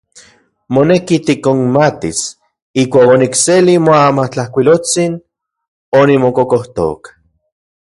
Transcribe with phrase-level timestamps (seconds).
[0.75, 2.19] Moneki tikonmatis
[2.83, 5.11] ijkuak onikseli moamatlajkuiloltsin
[6.01, 7.09] onimokokojtoka.